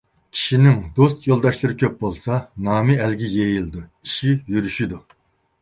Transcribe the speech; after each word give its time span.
كىشىنىڭ 0.35 0.79
دوست 0.99 1.27
يولداشلىرى 1.31 1.77
كۆپ 1.83 1.99
بولسا، 2.05 2.39
نامى 2.69 2.97
ئەلگە 3.05 3.29
يېيىلىدۇ، 3.37 3.85
ئىشى 3.87 4.35
يۈرۈشىدۇ. 4.57 4.99